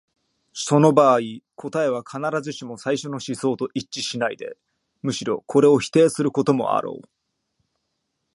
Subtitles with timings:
[0.53, 1.19] その場合、
[1.55, 4.57] 答えは必ずしも最初の思想と一致しないで、
[5.03, 7.07] むしろこれを否定することもあろう。